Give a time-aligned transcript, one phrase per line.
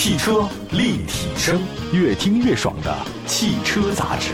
[0.00, 1.60] 汽车立体声，
[1.92, 4.32] 越听越爽的汽车杂志。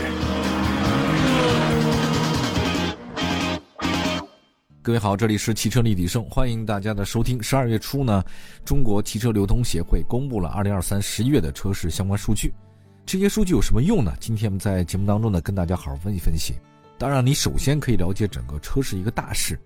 [4.83, 7.41] 各位好，这里是汽车立体声，欢迎大家的收听。
[7.41, 8.23] 十二月初呢，
[8.63, 12.53] 中国汽车流通协会公布了二零二三十一月的车市相关数据。
[13.03, 14.13] 这些数据有什么用呢？
[14.19, 16.53] 今天我们在节目当中呢，跟大家好好分析分析。
[16.99, 19.59] 当然，你首先可以了解整个车市一个大势。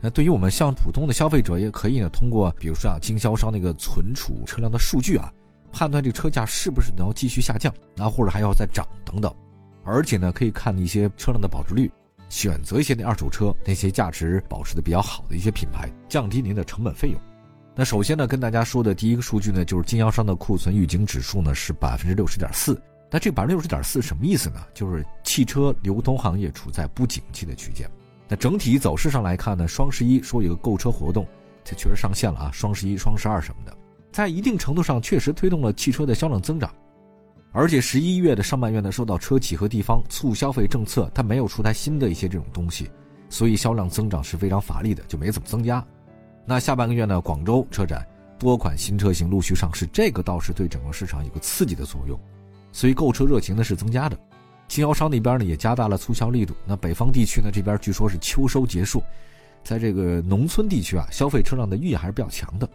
[0.00, 5.32] 那对于我们像普通的消费者，也可以呢通过比如说啊经销商那个存储车辆的数据啊，
[5.74, 9.34] 判断这车价是不是能继续下降，啊或者还要再涨等等。
[9.82, 11.90] 而且呢，可以看一些车辆的保值率，
[12.28, 17.20] 选择一些那二手车那些价值保持的比较好的一些品牌，降低您的成本费用。
[17.74, 22.80] 那首先呢，跟大家说的第一个数据呢，就是经销商的库存预警指数呢是百分之六十点四。
[23.10, 24.64] 那这百分之六十点四什么意思呢？
[24.72, 27.90] 就是汽车流通行业处在不景气的区间。
[28.28, 31.26] 那整体走势上来看呢，双十一说有个购车活动，
[31.62, 32.50] 这确实上线了啊。
[32.52, 33.76] 双十一、双十二什么的，
[34.14, 36.72] 在一定程度上确实推动了汽车的销量增长。
[37.50, 42.88] 而且十一月的上半月呢，受到车企和地方促消费政策，它没有出台新的一些这种东西，
[43.28, 45.84] 所以销量增长是非常乏力的，就没怎么增加。
[46.46, 48.06] 那下半个月呢，广州车展
[48.38, 52.16] 多款新车型陆续上市，这个倒是对整个市场有个刺激的作用，
[52.70, 54.16] 所以购车热情呢是增加的。
[54.68, 56.54] 经销商那边呢也加大了促销力度。
[56.64, 59.02] 那北方地区呢这边据说是秋收结束，
[59.64, 62.68] 在这个农村地区啊，消费车辆的欲也还是比较强的。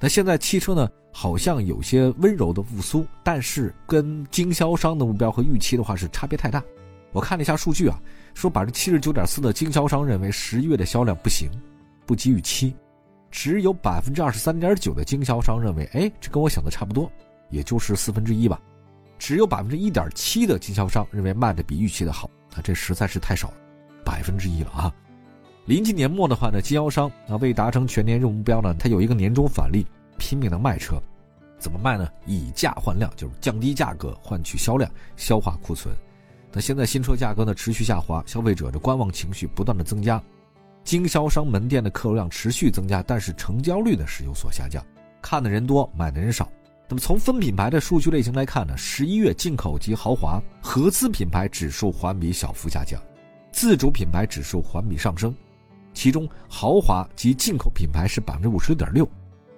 [0.00, 6.62] 那现在汽车呢好像有些温柔的复苏，但是跟经销商的目标和预期的话是差别太大。
[7.12, 7.98] 我看了一下数据啊，
[8.34, 11.48] 说百分之七十九点四的经销商认为十一月的销量不行，
[12.04, 12.74] 不及预期，
[13.30, 17.10] 只有百分之二十三点九的经销商认为，哎，这跟我想的差不多，
[17.50, 18.60] 也就是四分之一吧。
[19.16, 23.54] 只有百分之一点七的经销商认为卖的比预期的好，啊，这实在是太少了，
[24.04, 24.92] 百分之一了啊！
[25.66, 29.86] 临近年末的话呢，经销商啊为达成全年任务目标呢，他有一个年终返利，
[30.18, 31.02] 拼命的卖车，
[31.58, 32.06] 怎么卖呢？
[32.26, 35.94] 以价换量，就是降低价格换取销量，消化库存。
[36.52, 40.22] 那现在新车价格呢持续下滑，消费者的观望情绪不断的增加，
[40.84, 44.84] 经销商门店的客流量持续增加，但是成交率呢是有所下降，
[45.22, 46.46] 看的人多，买的人少。
[46.86, 53.00] 那么从分品牌的数据类型来看呢，十一月进口及豪华合资品牌指数环比小幅下降，
[53.50, 55.34] 自主品牌指数环比上升，
[55.94, 59.08] 其中豪华及进口品牌是百分之五十六点六，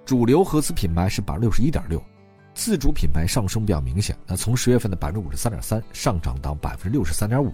[0.05, 2.01] 主流合资品牌是百分之六十一点六，
[2.53, 4.17] 自主品牌上升比较明显。
[4.25, 7.51] 那从十月份的百分之五十三点三上涨到百分之六十三点五，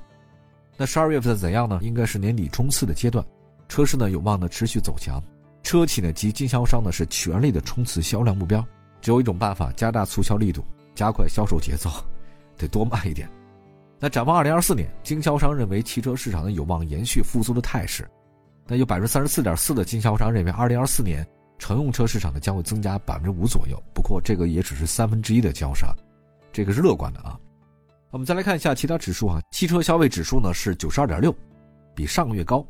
[0.77, 1.79] 那十二月份怎样呢？
[1.81, 3.25] 应该是年底冲刺的阶段，
[3.67, 5.23] 车市呢有望呢持续走强，
[5.63, 8.63] 车企呢及经销商呢是全力的冲刺销量目标。
[9.01, 10.63] 只有一种办法，加大促销力度，
[10.93, 11.89] 加快销售节奏，
[12.57, 13.29] 得多卖一点。
[13.99, 18.07] 那展望二零二四年，经销商认为汽车市场呢有望延续复苏的态势。
[18.67, 21.25] 那有百分之三十四点四的经销商认为，二零二四年
[21.57, 23.81] 乘用车市场呢将会增加百分之五左右。
[23.93, 25.93] 不过这个也只是三分之一的交商，
[26.51, 27.39] 这个是乐观的啊。
[28.11, 31.35] 我们再来看一下其他指数啊，汽车消费指数呢是九十二点六，
[31.95, 32.65] 比上个月高。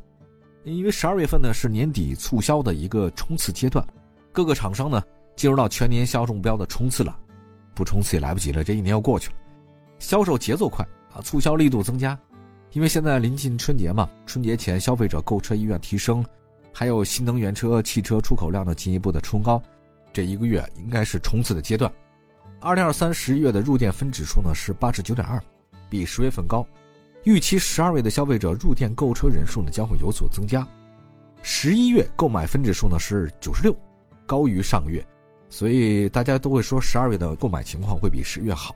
[0.64, 3.86] 因为十二月份呢是年底促销的一个冲刺阶段，
[4.32, 5.02] 各个厂商呢。
[5.36, 7.18] 进入到全年销售目标的冲刺了，
[7.74, 8.64] 不冲刺也来不及了。
[8.64, 9.36] 这一年要过去了，
[9.98, 12.16] 销售节奏快啊，促销力度增加，
[12.74, 16.26] 因为现在临近春节嘛，春节前消费者购车意愿提升，
[16.74, 19.62] 还有新能源车汽车出口量的进一步的冲高，
[20.12, 21.92] 这一个月应该是冲刺的阶段。
[22.60, 25.40] 二零二三十一月的入店分指数呢是八十九点二，
[25.88, 26.66] 比十月份高，
[27.26, 30.68] 预期十二月的消费者入店购车人数呢将会有所增加，
[31.44, 33.76] 十一月购买分指数呢是九十六，
[34.26, 35.06] 高于上个月。
[35.48, 38.76] 所以大家都会说，十二月的购买情况会比十月好。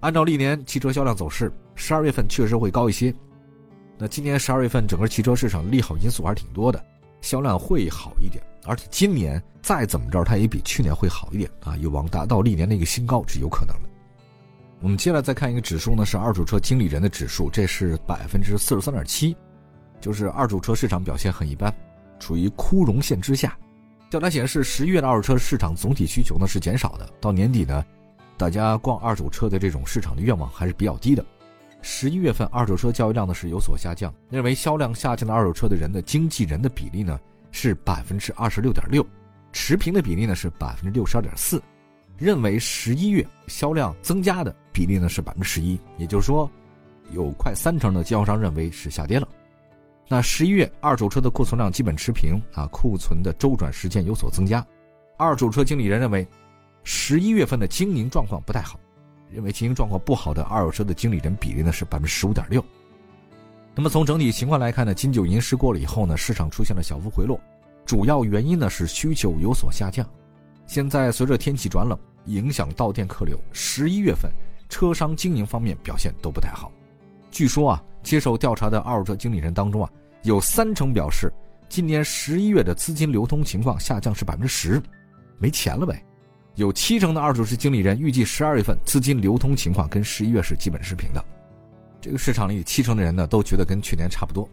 [0.00, 3.14] 按照历年汽车销量走势，十二月份确实会高一些。
[3.96, 6.84] 那今年十二月份整个汽车市场利好因素还是挺多的，
[7.20, 8.42] 销量会好一点。
[8.64, 13.88] 而且今年再怎么着，它也比去年会好一点啊，有望达到历年的一个新高是有可能的。
[14.80, 19.36] 我们接下来再看一个指数呢，是二手车经理人的指数，这是百分之四十三点七，
[20.00, 21.72] 就是二手车市场表现很一般，
[22.18, 23.56] 处于枯荣线之下。
[24.10, 27.08] 调查显示，十一月的二手车市场总体需求呢是减少的。
[27.20, 27.84] 到年底呢，
[28.36, 31.24] 大家逛二手车的这种市场的愿望还是比较低的。
[31.82, 34.12] 十一月份二手车交易量呢是有所下降。
[34.30, 37.18] 认为销量下降的二手车的人的经纪人的比例呢
[37.52, 39.06] 是百分之二十六点六，
[39.52, 41.62] 持平的比例呢是百分之六十二点四。
[42.18, 46.50] 认为十一月销量增加的比例呢是百分之十一，也就是说，
[47.12, 49.28] 有快三成的经销商认为是下跌了。
[50.08, 54.66] 那十一月二手车的库存量基本持平啊，库存的周转时间有所增加。
[55.18, 56.26] 二手车经理人认为，
[56.84, 58.80] 十一月份的经营状况不太好，
[59.36, 62.64] 认为经营状况不好的二手车的经理人比例呢是百分之十五点六。
[63.74, 67.38] 那么从整体情况来看呢，金九银十过了以后呢，市场出现了小幅回落，
[67.84, 70.08] 主要原因呢是需求有所下降。
[70.66, 74.32] 现在随着天气转冷，影响到店客流，十一月份
[74.70, 76.72] 车商经营方面表现都不太好。
[77.30, 79.90] 据说啊，接受调查的二手车经理人当中啊，
[80.22, 81.30] 有三成表示
[81.68, 84.82] 今年十一月的资金流通情况下降是百分之十，
[85.36, 86.02] 没钱了呗。
[86.56, 91.24] 有七成的二手车经理人预计十二月份资金流通情况跟十一月是基本持平的。
[92.00, 94.48] 这个市场里七成的人呢都觉得跟去年差不多。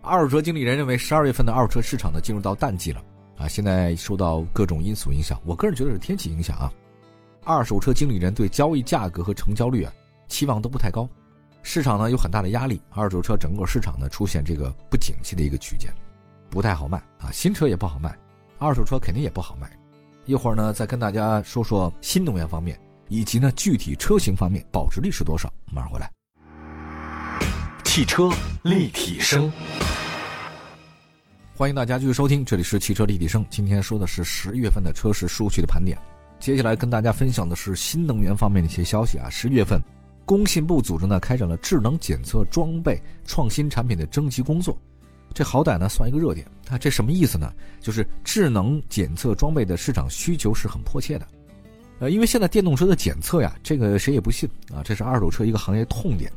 [0.00, 3.02] 二手车经理人认为十二月份的二手车市场呢进入到淡季了。
[3.36, 6.72] 啊，现在受到各种因素影响，我个人觉得是天气影响啊。
[7.44, 9.92] 二手车经理人对交易价格和成交率啊
[10.28, 11.08] 期望都不太高，
[11.62, 15.92] 市场呢有很大的压力，二手车整个市场呢出现这个不景气的一个区间，
[16.48, 18.16] 不太好卖啊，新车也不好卖，
[18.58, 19.68] 二手车肯定也不好卖。
[20.24, 22.78] 一会儿呢再跟大家说说新能源方面，
[23.08, 26.08] 以及呢具体车型方面保值率是多少，马上回来。
[27.84, 28.30] 汽车
[28.62, 29.52] 立体声。
[31.56, 33.44] 欢迎大家继续收听，这里是汽车立体声。
[33.50, 35.98] 今天说的是十月份的车市数据的盘点。
[36.38, 39.28] 接下来跟大家分享的是新能源方面的一些消息啊。
[39.28, 39.82] 十月份，
[40.24, 44.76] 工信部组织呢开展了智能检测装备创新产品的征集工作，
[45.32, 46.78] 这好歹呢算一个热点啊。
[46.78, 47.52] 这什么意思呢？
[47.80, 51.26] 就是智能检测装备的市场需求是很迫切的。
[51.98, 56.30] 呃，因为现在电动车的检测呀，这个谁也不信啊，这是二手车一个行业痛点。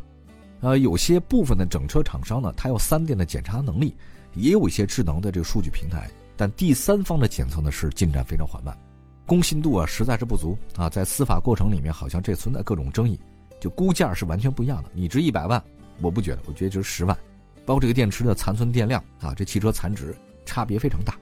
[0.61, 3.95] 呃，有些部分的整车厂商呢，它有三电的检查能力。
[4.37, 8.77] 也有一些智能的这个数据平台，但第三方的检测呢是进展非常缓慢，
[9.25, 13.17] 公信度啊实在是不足啊，在司法过程里面好像这存在各种争议，
[13.61, 14.89] 就估价是完全不一样的。
[14.93, 15.63] 你值一百万，
[16.01, 17.17] 我不觉得，我觉得值十万，
[17.65, 20.15] 包括这个电池的残存电量啊，这汽车残值
[20.45, 21.17] 差别非常大。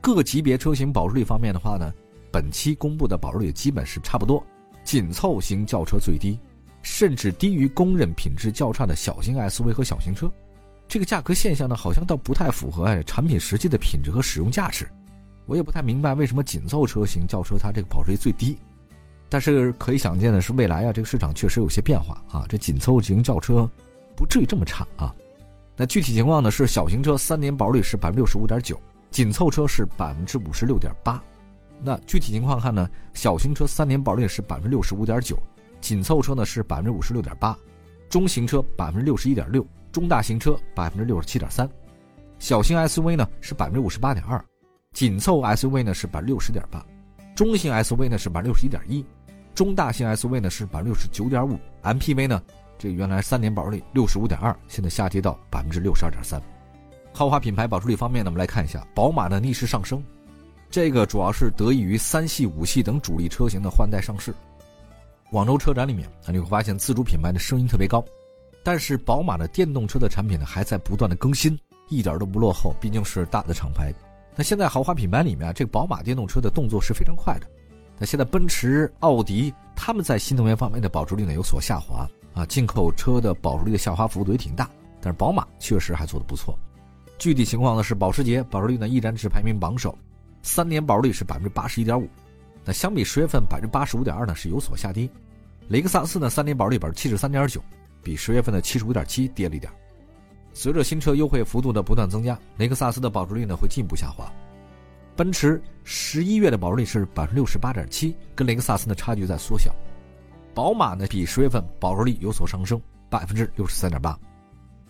[0.00, 1.92] 各级别车型保值率方面的话呢，
[2.32, 4.44] 本期公布的保值率基本是差不多，
[4.82, 6.38] 紧凑型轿车最低，
[6.82, 10.28] 甚至低于公认品质较差的小型 SUV 和小型车。
[10.88, 14.86] 这个价格现象呢，好像倒不太符合哎产品实际的品质和使用价值。
[15.46, 18.58] 我也不太明白为什么紧凑车型轿车它这个保值率最低。
[19.28, 23.70] 但是可以想见的是，未来啊这个市场确实有些变化啊，这紧凑型轿车
[24.16, 25.14] 不至于这么差啊。
[25.76, 28.80] 那具体情况呢是，小型车三年保率是百分之六十五点九，
[29.10, 31.22] 紧凑车是百分之五十六点八。
[31.82, 35.36] 那具体情况看呢，小型车三年保率是百分之六十五点九，
[35.80, 37.56] 紧凑车呢是百分之五十六点八，
[38.08, 39.66] 中型车百分之六十一点六。
[39.90, 41.68] 中大型车百分之六十七点三，
[42.38, 44.42] 小型 SUV 呢是百分之五十八点二，
[44.94, 46.82] 紧凑 SUV 呢是百分之六十点八，
[47.34, 49.04] 中型 SUV 呢是百分之六十一点一，
[49.54, 52.42] 中大型 SUV 呢是百分之六十九点五，MPV 呢
[52.82, 56.42] 这原来三年保值率六十五点二，现在下跌到百分之六十二点三。
[57.12, 60.02] 豪华品牌保值率方面呢，我们来看一下宝马的逆势上升，
[60.68, 64.34] 这个主要是得益于三系、五系等主力车型的换代上市。
[65.30, 68.04] 广州车展里面啊，你会发现自主品牌的声音特别高。
[68.64, 71.56] 但是宝马的电动车的产品呢，还在不断的更新，
[71.88, 73.94] 一点都不落后，毕竟是大的厂牌。
[74.34, 77.46] 那现在豪华品牌里面，这个宝马电动车的动作是非常快的。
[77.96, 84.68] 那现在奔驰、奥迪他们在新能源方面的保值率呢有所下滑啊，进口车的保值率的下滑幅度也挺大。
[85.00, 86.58] 但是宝马确实还做得不错。
[87.18, 89.96] 具体情况呢是保时捷保值率呢依然是排名榜首，
[90.42, 92.08] 三年保值率是百分之八十一点五。
[92.64, 95.08] 那相比十月份百分之八十五点二呢是有所下跌。
[95.68, 97.60] 雷克萨斯呢三年保值率百分之七十三点九。
[98.04, 99.72] 比十月份的七十五点七跌了一点。
[100.52, 104.28] 随着新车优惠幅度的不断增加，雷克萨斯的保值率呢会进一步下滑。
[105.14, 109.72] 奔驰十一月的保值率是百分之六十八点七，跟雷克萨斯的差距在缩小。
[110.54, 114.18] 宝马呢比十月份保值率有所上升，百分之六十三点八。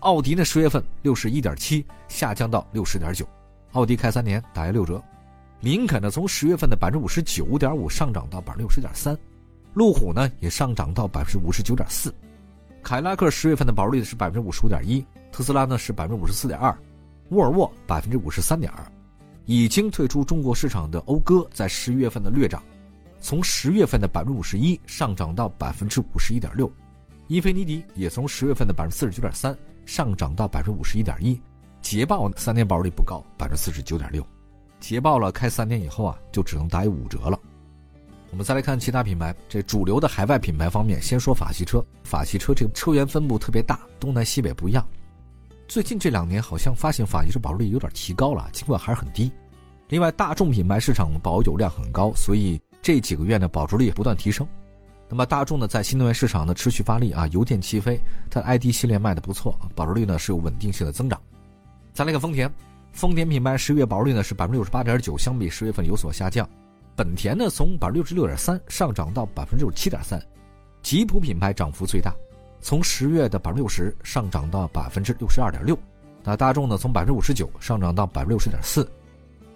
[0.01, 3.25] 奥迪呢十月份六十一点七下降到六十点九，
[3.73, 5.01] 奥迪开三年打下六折。
[5.61, 9.17] 林肯呢从十月份的百分之五十九点五上涨到百分之六十点三，
[9.75, 12.13] 路虎呢也上涨到百分之五十九点四。
[12.83, 16.77] 凯迪拉克十月份的保值率是百分之五十五点一，特斯拉呢是百分之五十四点二，
[17.29, 18.85] 沃尔沃百分之五十三点二。
[19.45, 22.61] 已经退出中国市场的讴歌在十一月份的略涨，
[23.23, 26.71] 从十月份的百分之五十一上涨到百分之五十一点六。
[27.29, 31.41] 英菲尼迪也从十月份的百分之四十九点三上涨到百分之五十一点一。
[31.81, 34.27] 捷豹三年保值率不高，百分之四十九点六。
[34.81, 37.39] 捷豹了开三年以后啊，就只能打五折了。
[38.31, 41.85] 我们再来看其他品牌，这主流的海外品牌方面，先说法系车。
[42.03, 44.85] 法系车这个车源分布特别大，东南西北不一样。
[45.69, 49.31] 最近这两年好像发现法系车保值率有点提高了，尽管还是很低。
[49.89, 54.47] 另外，大众品牌市场保有量很高，所以这几个月呢保值率也不断提升。
[55.09, 61.21] 那么大众呢在新能源市场呢持续发力啊，油电齐飞，它 ID 系列卖的不错，保值率呢是有稳定性的增长。
[61.95, 62.53] 再来看丰田，
[62.93, 66.49] 丰田品牌十月保值率呢是百分之六十八点九，相比十月份有所下降。
[66.97, 70.21] 本田呢，从百分之六十六点三上涨到百分之六十七点三，
[70.83, 72.15] 吉普品牌涨幅最大，
[72.61, 75.79] 从十月的百分之六十上涨到百分之六十二点六。
[76.25, 78.91] 那大众呢，从百分之五十九上涨到百分之六十点四。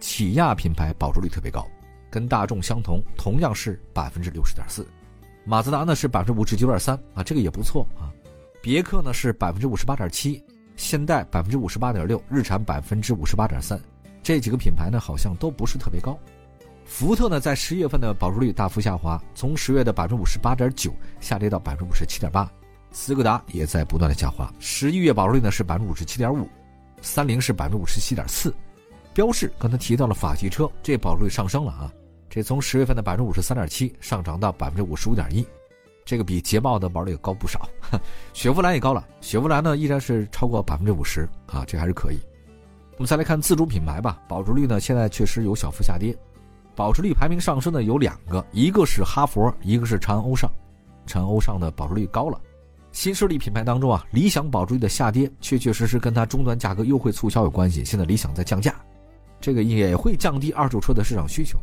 [0.01, 1.67] 起亚品牌保值率特别高，
[2.17, 4.89] 跟大众相同，同样是百分之六十点四。
[5.45, 8.09] 马自达呢是百分之五十九点三啊，这个也不错啊。
[8.63, 10.43] 别克呢是百分之五十八点七，
[10.77, 13.79] 现代百分之五十八点六，日产百分之五十八点三。
[14.23, 16.19] 这几个品牌呢好像都不是特别高。
[16.87, 22.51] 福特呢在十月份的保值率大幅下滑，从十月的百分之五十八点九下跌到百分之五十七点八。
[22.93, 26.49] 斯柯达也在不断的下滑，十一月保值率呢是百分之五十七点五，
[27.03, 28.55] 三菱是百分之五十七点四，
[29.13, 31.93] 标致刚才提到了法系车，这保值率上升了啊，
[32.29, 35.47] 这从十月份的百分之五十三点七上涨到百分之五十五点一，
[36.05, 37.69] 这个比捷豹的保值率高不少。
[38.33, 42.19] 雪佛兰也高了，雪佛兰呢依然是超过百分之五十啊，这还是可以。
[42.97, 46.17] 我们再来看自主品牌吧，保值率呢现在确实有小幅下跌，
[46.75, 50.51] 保值率排名上升的有两个，一个是哈佛，一个是长安欧尚，
[51.07, 52.41] 长安欧尚的保值率高了。
[52.93, 57.85] 新势力品牌当中啊，理想保值率的下跌，确确实实跟它终端价格优惠促销有关系。
[57.85, 58.75] 现在理想在降价，
[59.39, 61.59] 这个也会降低二手车的市场需求。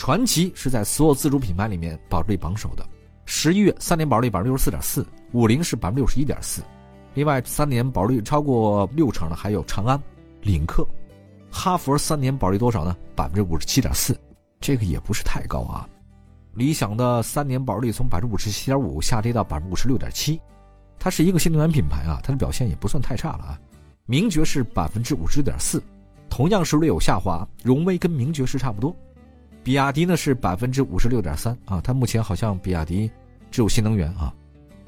[0.00, 2.82] 传祺是在所有自主品牌里面保值率榜首的，
[3.26, 6.62] 十一月三年保值率百分之六十四点四，五菱是百分之六十一点四，
[7.12, 10.02] 另外三年保值率超过六成的还有长安、
[10.40, 10.88] 领克、
[11.50, 12.96] 哈佛，三年保值率多少呢？
[13.14, 14.18] 百分之五十七点四，
[14.58, 15.86] 这个也不是太高啊。
[16.54, 20.40] 理想的三年保值率从百分之五十七点五下跌到百分之五十六点七。
[20.98, 23.60] 它是一个新能源品牌啊，它的表现也不算太差了啊。
[24.06, 25.82] 名爵是百分之五十点四，
[26.30, 27.46] 同样是略有下滑。
[27.62, 28.96] 荣威跟名爵是差不多。
[29.62, 33.10] 比亚迪呢是百分之五十六点三啊，它目前好像比亚迪
[33.50, 34.34] 只有新能源啊。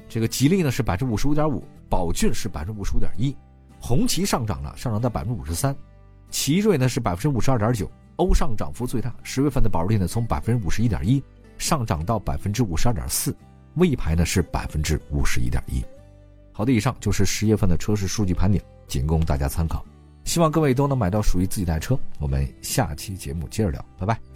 [0.09, 3.35] 这个吉利呢是百分之五十五点五，宝骏是百分之五十五点一，
[3.79, 5.75] 红旗上涨了，上涨到百分之五十三。
[6.29, 11.21] 奇瑞呢是百分之五十二点九，欧尚涨幅最大，十月份的保值率呢从百分之五十一点一
[11.57, 13.35] 上涨到百分之五十二点四，
[13.75, 15.83] 魏牌呢是百分之五十一点一。
[16.51, 19.85] 好的，以上就是十月份的车市数据盘点，仅供大家参考。
[20.25, 21.97] 希望各位都能买到属于自己的车。
[22.19, 24.32] 我们下期节目接着聊，拜拜。